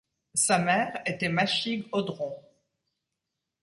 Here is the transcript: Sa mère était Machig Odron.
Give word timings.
Sa 0.33 0.57
mère 0.57 0.99
était 1.05 1.29
Machig 1.29 1.85
Odron. 1.91 2.35